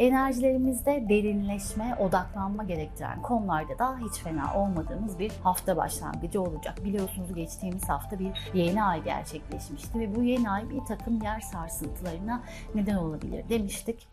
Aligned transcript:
Enerjilerimizde 0.00 1.08
derinleşme, 1.08 1.96
odaklanma 2.00 2.64
gerektiren 2.64 3.22
konularda 3.22 3.78
da 3.78 3.98
hiç 3.98 4.22
fena 4.22 4.54
olmadığımız 4.54 5.18
bir 5.18 5.32
hafta 5.42 5.76
başlangıcı 5.76 6.42
olacak. 6.42 6.84
Biliyorsunuz 6.84 7.34
geçtiğimiz 7.34 7.88
hafta 7.88 8.18
bir 8.18 8.30
yeni 8.54 8.82
ay 8.82 9.04
gerçekleşmişti 9.04 9.98
ve 9.98 10.14
bu 10.14 10.22
yeni 10.22 10.50
ay 10.50 10.70
bir 10.70 10.80
takım 10.84 11.22
yer 11.22 11.40
sarsıntılarına 11.40 12.42
neden 12.74 12.96
olabilir 12.96 13.48
demiştik. 13.48 14.08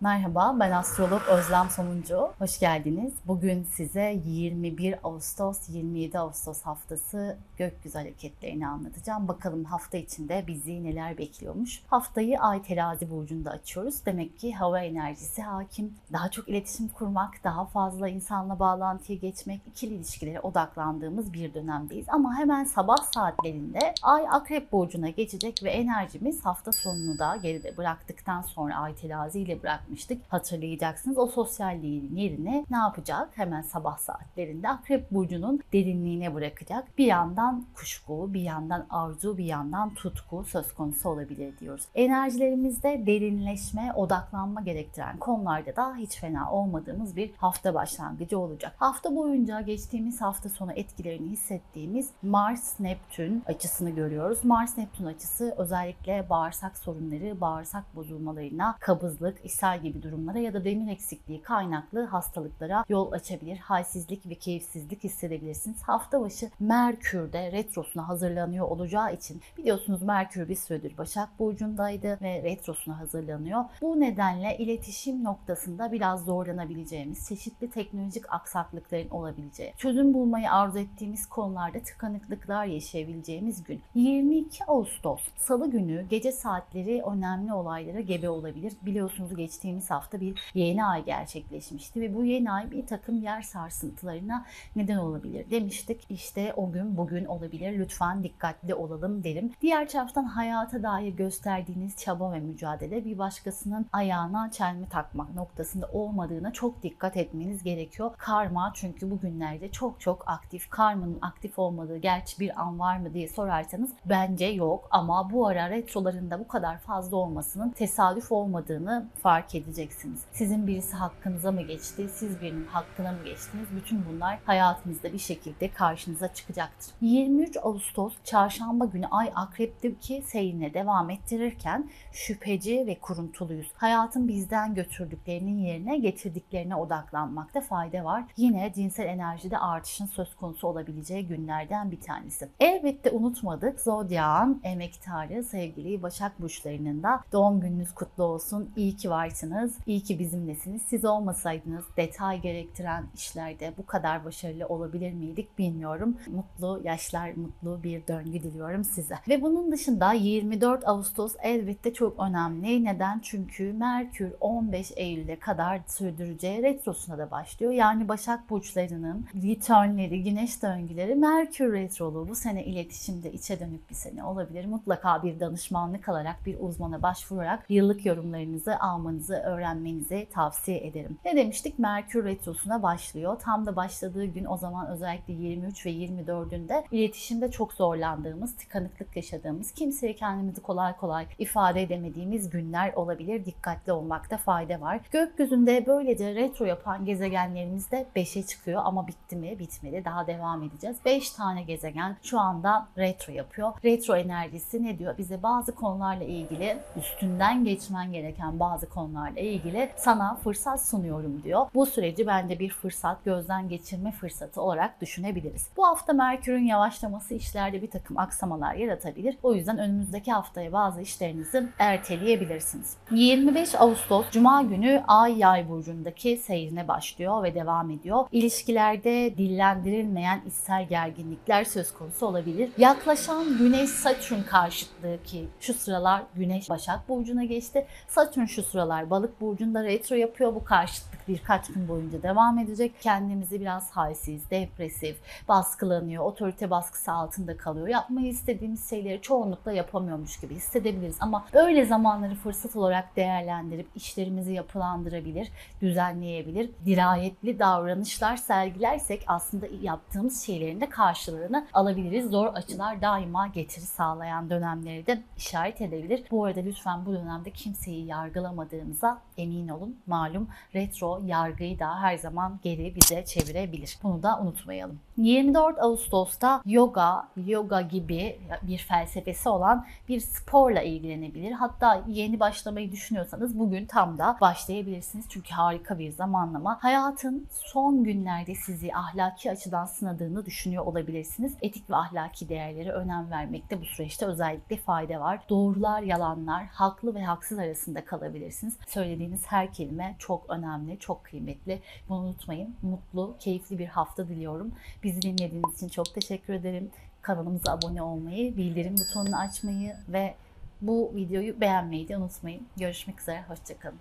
Merhaba, 0.00 0.56
ben 0.60 0.70
astrolog 0.70 1.22
Özlem 1.28 1.70
Sonuncu. 1.70 2.28
Hoş 2.38 2.58
geldiniz. 2.60 3.12
Bugün 3.26 3.64
size 3.64 4.20
21 4.24 4.94
Ağustos, 5.02 5.68
27 5.68 6.18
Ağustos 6.18 6.62
haftası 6.62 7.36
gökyüzü 7.56 7.98
hareketlerini 7.98 8.68
anlatacağım. 8.68 9.28
Bakalım 9.28 9.64
hafta 9.64 9.98
içinde 9.98 10.44
bizi 10.46 10.84
neler 10.84 11.18
bekliyormuş. 11.18 11.82
Haftayı 11.86 12.40
Ay 12.40 12.62
Terazi 12.62 13.10
burcunda 13.10 13.50
açıyoruz. 13.50 14.06
Demek 14.06 14.38
ki 14.38 14.54
hava 14.54 14.80
enerjisi 14.80 15.42
hakim. 15.42 15.94
Daha 16.12 16.30
çok 16.30 16.48
iletişim 16.48 16.88
kurmak, 16.88 17.44
daha 17.44 17.64
fazla 17.64 18.08
insanla 18.08 18.58
bağlantıya 18.58 19.18
geçmek, 19.18 19.60
ikili 19.66 19.94
ilişkilere 19.94 20.40
odaklandığımız 20.40 21.32
bir 21.32 21.54
dönemdeyiz. 21.54 22.06
Ama 22.08 22.38
hemen 22.38 22.64
sabah 22.64 22.96
saatlerinde 23.14 23.94
Ay 24.02 24.26
Akrep 24.30 24.72
burcuna 24.72 25.08
geçecek 25.08 25.62
ve 25.62 25.70
enerjimiz 25.70 26.44
hafta 26.44 26.72
sonunu 26.72 27.18
da 27.18 27.36
geride 27.36 27.76
bıraktıktan 27.76 28.42
sonra 28.42 28.76
Ay 28.76 28.94
Terazi 28.94 29.40
ile 29.40 29.62
bırak 29.62 29.87
yapmıştık. 29.88 30.22
Hatırlayacaksınız. 30.28 31.18
O 31.18 31.26
sosyalliğin 31.26 32.16
yerine 32.16 32.64
ne 32.70 32.76
yapacak? 32.76 33.28
Hemen 33.34 33.62
sabah 33.62 33.98
saatlerinde 33.98 34.68
Akrep 34.68 35.10
Burcu'nun 35.10 35.60
derinliğine 35.72 36.34
bırakacak. 36.34 36.98
Bir 36.98 37.06
yandan 37.06 37.64
kuşku, 37.74 38.34
bir 38.34 38.40
yandan 38.40 38.86
arzu, 38.90 39.38
bir 39.38 39.44
yandan 39.44 39.94
tutku 39.94 40.44
söz 40.44 40.74
konusu 40.74 41.08
olabilir 41.08 41.58
diyoruz. 41.58 41.84
Enerjilerimizde 41.94 43.06
derinleşme, 43.06 43.92
odaklanma 43.92 44.60
gerektiren 44.60 45.18
konularda 45.18 45.76
da 45.76 45.96
hiç 45.96 46.20
fena 46.20 46.52
olmadığımız 46.52 47.16
bir 47.16 47.30
hafta 47.36 47.74
başlangıcı 47.74 48.38
olacak. 48.38 48.74
Hafta 48.78 49.16
boyunca 49.16 49.60
geçtiğimiz 49.60 50.20
hafta 50.20 50.48
sonu 50.48 50.72
etkilerini 50.72 51.30
hissettiğimiz 51.30 52.10
Mars-Neptün 52.22 53.42
açısını 53.46 53.90
görüyoruz. 53.90 54.44
Mars-Neptün 54.44 55.06
açısı 55.06 55.54
özellikle 55.58 56.30
bağırsak 56.30 56.78
sorunları, 56.78 57.40
bağırsak 57.40 57.96
bozulmalarına, 57.96 58.76
kabızlık, 58.80 59.44
ishal 59.44 59.77
gibi 59.82 60.02
durumlara 60.02 60.38
ya 60.38 60.54
da 60.54 60.64
demir 60.64 60.92
eksikliği 60.92 61.42
kaynaklı 61.42 62.04
hastalıklara 62.04 62.84
yol 62.88 63.12
açabilir. 63.12 63.58
Halsizlik 63.58 64.26
ve 64.26 64.34
keyifsizlik 64.34 65.04
hissedebilirsiniz. 65.04 65.82
Hafta 65.82 66.20
başı 66.20 66.50
Merkür'de 66.60 67.52
retrosuna 67.52 68.08
hazırlanıyor 68.08 68.68
olacağı 68.68 69.14
için 69.14 69.40
biliyorsunuz 69.58 70.02
Merkür 70.02 70.48
bir 70.48 70.54
süredir 70.54 70.98
Başak 70.98 71.38
Burcu'ndaydı 71.38 72.18
ve 72.22 72.42
retrosuna 72.42 72.98
hazırlanıyor. 72.98 73.64
Bu 73.82 74.00
nedenle 74.00 74.56
iletişim 74.58 75.24
noktasında 75.24 75.92
biraz 75.92 76.24
zorlanabileceğimiz, 76.24 77.28
çeşitli 77.28 77.70
teknolojik 77.70 78.32
aksaklıkların 78.32 79.10
olabileceği, 79.10 79.72
çözüm 79.76 80.14
bulmayı 80.14 80.52
arzu 80.52 80.78
ettiğimiz 80.78 81.26
konularda 81.26 81.78
tıkanıklıklar 81.78 82.64
yaşayabileceğimiz 82.66 83.64
gün. 83.64 83.82
22 83.94 84.64
Ağustos 84.64 85.20
Salı 85.36 85.70
günü 85.70 86.06
gece 86.10 86.32
saatleri 86.32 87.02
önemli 87.02 87.52
olaylara 87.52 88.00
gebe 88.00 88.28
olabilir. 88.28 88.72
Biliyorsunuz 88.82 89.36
geçtiğimiz 89.36 89.67
geçtiğimiz 89.68 89.90
hafta 89.90 90.20
bir 90.20 90.52
yeni 90.54 90.84
ay 90.84 91.04
gerçekleşmişti 91.04 92.00
ve 92.00 92.14
bu 92.14 92.24
yeni 92.24 92.52
ay 92.52 92.70
bir 92.70 92.86
takım 92.86 93.22
yer 93.22 93.42
sarsıntılarına 93.42 94.46
neden 94.76 94.96
olabilir 94.96 95.50
demiştik. 95.50 96.06
İşte 96.10 96.52
o 96.56 96.72
gün 96.72 96.96
bugün 96.96 97.24
olabilir. 97.24 97.78
Lütfen 97.78 98.22
dikkatli 98.22 98.74
olalım 98.74 99.24
derim. 99.24 99.52
Diğer 99.62 99.88
taraftan 99.88 100.24
hayata 100.24 100.82
dair 100.82 101.12
gösterdiğiniz 101.12 101.96
çaba 101.96 102.32
ve 102.32 102.40
mücadele 102.40 103.04
bir 103.04 103.18
başkasının 103.18 103.86
ayağına 103.92 104.50
çelme 104.50 104.88
takmak 104.88 105.34
noktasında 105.34 105.86
olmadığına 105.92 106.52
çok 106.52 106.82
dikkat 106.82 107.16
etmeniz 107.16 107.62
gerekiyor. 107.62 108.10
Karma 108.18 108.72
çünkü 108.74 109.10
bugünlerde 109.10 109.70
çok 109.70 110.00
çok 110.00 110.28
aktif. 110.28 110.70
Karmanın 110.70 111.18
aktif 111.22 111.58
olmadığı 111.58 111.96
gerçi 111.96 112.40
bir 112.40 112.60
an 112.60 112.78
var 112.78 112.98
mı 112.98 113.14
diye 113.14 113.28
sorarsanız 113.28 113.90
bence 114.04 114.46
yok 114.46 114.88
ama 114.90 115.30
bu 115.30 115.46
ara 115.46 115.70
retrolarında 115.70 116.40
bu 116.40 116.48
kadar 116.48 116.78
fazla 116.78 117.16
olmasının 117.16 117.70
tesadüf 117.70 118.32
olmadığını 118.32 119.08
fark 119.22 119.54
edeceksiniz. 119.58 120.20
Sizin 120.32 120.66
birisi 120.66 120.96
hakkınıza 120.96 121.52
mı 121.52 121.62
geçti, 121.62 122.08
siz 122.14 122.40
birinin 122.40 122.66
hakkına 122.66 123.12
mı 123.12 123.24
geçtiniz? 123.24 123.66
Bütün 123.76 124.04
bunlar 124.06 124.38
hayatınızda 124.44 125.12
bir 125.12 125.18
şekilde 125.18 125.70
karşınıza 125.70 126.32
çıkacaktır. 126.32 126.94
23 127.00 127.56
Ağustos 127.62 128.12
çarşamba 128.24 128.84
günü 128.84 129.06
Ay 129.06 129.32
Akrep'teki 129.34 130.22
seyrine 130.26 130.74
devam 130.74 131.10
ettirirken 131.10 131.90
şüpheci 132.12 132.84
ve 132.86 132.98
kuruntuluyuz. 132.98 133.72
Hayatın 133.74 134.28
bizden 134.28 134.74
götürdüklerinin 134.74 135.58
yerine 135.58 135.98
getirdiklerine 135.98 136.76
odaklanmakta 136.76 137.60
fayda 137.60 138.04
var. 138.04 138.24
Yine 138.36 138.72
cinsel 138.74 139.06
enerjide 139.06 139.58
artışın 139.58 140.06
söz 140.06 140.36
konusu 140.36 140.68
olabileceği 140.68 141.26
günlerden 141.26 141.90
bir 141.90 142.00
tanesi. 142.00 142.48
Elbette 142.60 143.10
unutmadık 143.10 143.80
Zodya'nın 143.80 144.60
emektarı 144.64 145.44
sevgili 145.44 146.02
Başak 146.02 146.40
Burçlarının 146.40 147.02
da 147.02 147.20
doğum 147.32 147.60
gününüz 147.60 147.94
kutlu 147.94 148.24
olsun. 148.24 148.70
İyi 148.76 148.96
ki 148.96 149.10
varsınız 149.10 149.47
varsınız. 149.50 149.74
İyi 149.86 150.00
ki 150.00 150.18
bizimlesiniz. 150.18 150.82
Siz 150.82 151.04
olmasaydınız 151.04 151.84
detay 151.96 152.40
gerektiren 152.40 153.04
işlerde 153.14 153.72
bu 153.78 153.86
kadar 153.86 154.24
başarılı 154.24 154.66
olabilir 154.66 155.12
miydik 155.12 155.58
bilmiyorum. 155.58 156.16
Mutlu 156.26 156.80
yaşlar, 156.84 157.32
mutlu 157.36 157.82
bir 157.82 158.06
döngü 158.06 158.42
diliyorum 158.42 158.84
size. 158.84 159.14
Ve 159.28 159.42
bunun 159.42 159.72
dışında 159.72 160.12
24 160.12 160.88
Ağustos 160.88 161.34
elbette 161.42 161.94
çok 161.94 162.20
önemli. 162.20 162.84
Neden? 162.84 163.20
Çünkü 163.22 163.72
Merkür 163.72 164.32
15 164.40 164.92
Eylül'e 164.96 165.38
kadar 165.38 165.80
sürdüreceği 165.86 166.62
retrosuna 166.62 167.18
da 167.18 167.30
başlıyor. 167.30 167.72
Yani 167.72 168.08
Başak 168.08 168.50
Burçlarının 168.50 169.26
returnleri, 169.42 170.22
güneş 170.24 170.62
döngüleri 170.62 171.14
Merkür 171.14 171.72
retrolu 171.72 172.28
bu 172.28 172.34
sene 172.34 172.64
iletişimde 172.64 173.32
içe 173.32 173.60
dönük 173.60 173.90
bir 173.90 173.94
sene 173.94 174.24
olabilir. 174.24 174.64
Mutlaka 174.64 175.22
bir 175.22 175.40
danışmanlık 175.40 176.08
alarak 176.08 176.46
bir 176.46 176.56
uzmana 176.60 177.02
başvurarak 177.02 177.64
yıllık 177.68 178.06
yorumlarınızı 178.06 178.78
almanızı 178.80 179.27
öğrenmenizi 179.34 180.28
tavsiye 180.32 180.86
ederim. 180.86 181.18
Ne 181.24 181.36
demiştik? 181.36 181.78
Merkür 181.78 182.24
Retrosu'na 182.24 182.82
başlıyor. 182.82 183.40
Tam 183.40 183.66
da 183.66 183.76
başladığı 183.76 184.24
gün 184.24 184.44
o 184.44 184.56
zaman 184.56 184.88
özellikle 184.88 185.32
23 185.32 185.86
ve 185.86 185.90
24'ünde 185.90 186.84
iletişimde 186.92 187.50
çok 187.50 187.72
zorlandığımız, 187.72 188.56
tıkanıklık 188.56 189.16
yaşadığımız, 189.16 189.72
kimseye 189.72 190.14
kendimizi 190.14 190.62
kolay 190.62 190.96
kolay 190.96 191.26
ifade 191.38 191.82
edemediğimiz 191.82 192.50
günler 192.50 192.92
olabilir. 192.92 193.44
Dikkatli 193.44 193.92
olmakta 193.92 194.36
fayda 194.36 194.80
var. 194.80 195.00
Gökyüzünde 195.10 195.84
böylece 195.86 196.34
retro 196.34 196.64
yapan 196.64 197.04
gezegenlerimiz 197.04 197.90
de 197.90 198.06
5'e 198.16 198.42
çıkıyor 198.42 198.82
ama 198.84 199.06
bitti 199.06 199.36
mi? 199.36 199.58
Bitmedi. 199.58 200.02
Daha 200.04 200.26
devam 200.26 200.62
edeceğiz. 200.62 200.96
5 201.04 201.30
tane 201.30 201.62
gezegen 201.62 202.16
şu 202.22 202.40
anda 202.40 202.88
retro 202.98 203.32
yapıyor. 203.32 203.72
Retro 203.84 204.16
enerjisi 204.16 204.82
ne 204.82 204.98
diyor? 204.98 205.18
Bize 205.18 205.42
bazı 205.42 205.74
konularla 205.74 206.24
ilgili 206.24 206.76
üstünden 206.96 207.64
geçmen 207.64 208.12
gereken 208.12 208.60
bazı 208.60 208.88
konular 208.88 209.17
konularla 209.18 209.40
ilgili 209.40 209.90
sana 209.96 210.34
fırsat 210.34 210.82
sunuyorum 210.82 211.42
diyor. 211.42 211.66
Bu 211.74 211.86
süreci 211.86 212.26
bence 212.26 212.58
bir 212.58 212.70
fırsat, 212.70 213.24
gözden 213.24 213.68
geçirme 213.68 214.12
fırsatı 214.12 214.62
olarak 214.62 215.00
düşünebiliriz. 215.00 215.68
Bu 215.76 215.86
hafta 215.86 216.12
Merkür'ün 216.12 216.64
yavaşlaması 216.64 217.34
işlerde 217.34 217.82
bir 217.82 217.90
takım 217.90 218.18
aksamalar 218.18 218.74
yaratabilir. 218.74 219.36
O 219.42 219.54
yüzden 219.54 219.78
önümüzdeki 219.78 220.32
haftaya 220.32 220.72
bazı 220.72 221.00
işlerinizi 221.00 221.66
erteleyebilirsiniz. 221.78 222.96
25 223.10 223.74
Ağustos 223.74 224.30
Cuma 224.30 224.62
günü 224.62 225.02
Ay 225.08 225.38
Yay 225.38 225.68
burcundaki 225.68 226.36
seyrine 226.36 226.88
başlıyor 226.88 227.42
ve 227.42 227.54
devam 227.54 227.90
ediyor. 227.90 228.26
İlişkilerde 228.32 229.38
dillendirilmeyen 229.38 230.40
içsel 230.46 230.88
gerginlikler 230.88 231.64
söz 231.64 231.94
konusu 231.94 232.26
olabilir. 232.26 232.70
Yaklaşan 232.78 233.58
Güneş 233.58 233.90
Satürn 233.90 234.42
karşıtlığı 234.42 235.22
ki 235.24 235.48
şu 235.60 235.74
sıralar 235.74 236.22
Güneş 236.34 236.70
Başak 236.70 237.08
burcuna 237.08 237.44
geçti. 237.44 237.86
Satürn 238.08 238.44
şu 238.44 238.62
sıralar 238.62 239.07
balık 239.10 239.40
burcunda 239.40 239.84
retro 239.84 240.16
yapıyor. 240.16 240.54
Bu 240.54 240.64
karşıtlık 240.64 241.17
birkaç 241.28 241.66
gün 241.66 241.88
boyunca 241.88 242.22
devam 242.22 242.58
edecek. 242.58 242.92
Kendimizi 243.00 243.60
biraz 243.60 243.90
halsiz, 243.90 244.50
depresif, 244.50 245.16
baskılanıyor, 245.48 246.24
otorite 246.24 246.70
baskısı 246.70 247.12
altında 247.12 247.56
kalıyor. 247.56 247.88
Yapmayı 247.88 248.26
istediğimiz 248.26 248.90
şeyleri 248.90 249.20
çoğunlukla 249.22 249.72
yapamıyormuş 249.72 250.40
gibi 250.40 250.54
hissedebiliriz. 250.54 251.16
Ama 251.20 251.44
böyle 251.54 251.86
zamanları 251.86 252.34
fırsat 252.34 252.76
olarak 252.76 253.16
değerlendirip 253.16 253.86
işlerimizi 253.94 254.52
yapılandırabilir, 254.52 255.48
düzenleyebilir, 255.82 256.70
dirayetli 256.86 257.58
davranışlar 257.58 258.36
sergilersek 258.36 259.24
aslında 259.26 259.66
yaptığımız 259.82 260.42
şeylerin 260.42 260.80
de 260.80 260.88
karşılığını 260.88 261.66
alabiliriz. 261.72 262.30
Zor 262.30 262.46
açılar 262.46 263.02
daima 263.02 263.46
getiri 263.46 263.84
sağlayan 263.84 264.50
dönemleri 264.50 265.06
de 265.06 265.22
işaret 265.36 265.80
edebilir. 265.80 266.24
Bu 266.30 266.44
arada 266.44 266.60
lütfen 266.60 267.06
bu 267.06 267.12
dönemde 267.12 267.50
kimseyi 267.50 268.06
yargılamadığımız 268.06 268.98
olacağınıza 268.98 269.20
emin 269.36 269.68
olun. 269.68 269.96
Malum 270.06 270.48
retro 270.74 271.17
yargıyı 271.26 271.78
da 271.78 272.00
her 272.00 272.18
zaman 272.18 272.58
geri 272.62 272.96
bize 272.96 273.24
çevirebilir. 273.24 273.98
Bunu 274.02 274.22
da 274.22 274.40
unutmayalım. 274.40 274.98
24 275.16 275.78
Ağustos'ta 275.78 276.62
yoga, 276.66 277.28
yoga 277.46 277.80
gibi 277.80 278.38
bir 278.62 278.78
felsefesi 278.78 279.48
olan 279.48 279.86
bir 280.08 280.20
sporla 280.20 280.82
ilgilenebilir. 280.82 281.52
Hatta 281.52 282.04
yeni 282.06 282.40
başlamayı 282.40 282.92
düşünüyorsanız 282.92 283.58
bugün 283.58 283.86
tam 283.86 284.18
da 284.18 284.36
başlayabilirsiniz. 284.40 285.26
Çünkü 285.28 285.54
harika 285.54 285.98
bir 285.98 286.10
zamanlama. 286.10 286.78
Hayatın 286.80 287.46
son 287.50 288.04
günlerde 288.04 288.54
sizi 288.54 288.94
ahlaki 288.94 289.50
açıdan 289.50 289.84
sınadığını 289.84 290.46
düşünüyor 290.46 290.86
olabilirsiniz. 290.86 291.56
Etik 291.62 291.90
ve 291.90 291.96
ahlaki 291.96 292.48
değerlere 292.48 292.92
önem 292.92 293.30
vermekte 293.30 293.80
bu 293.80 293.84
süreçte 293.84 294.26
özellikle 294.26 294.76
fayda 294.76 295.20
var. 295.20 295.40
Doğrular, 295.48 296.02
yalanlar, 296.02 296.66
haklı 296.66 297.14
ve 297.14 297.24
haksız 297.24 297.58
arasında 297.58 298.04
kalabilirsiniz. 298.04 298.76
Söylediğiniz 298.88 299.46
her 299.46 299.72
kelime 299.72 300.16
çok 300.18 300.50
önemli, 300.50 300.98
çok 301.08 301.24
kıymetli. 301.24 301.80
Bunu 302.08 302.18
unutmayın. 302.18 302.76
Mutlu, 302.82 303.36
keyifli 303.40 303.78
bir 303.78 303.86
hafta 303.86 304.28
diliyorum. 304.28 304.72
Bizi 305.02 305.22
dinlediğiniz 305.22 305.74
için 305.74 305.88
çok 305.88 306.14
teşekkür 306.14 306.54
ederim. 306.54 306.90
Kanalımıza 307.22 307.72
abone 307.72 308.02
olmayı, 308.02 308.56
bildirim 308.56 308.94
butonunu 308.98 309.38
açmayı 309.38 309.94
ve 310.08 310.34
bu 310.80 311.12
videoyu 311.14 311.60
beğenmeyi 311.60 312.08
de 312.08 312.16
unutmayın. 312.16 312.66
Görüşmek 312.76 313.20
üzere, 313.20 313.44
hoşçakalın. 313.48 313.98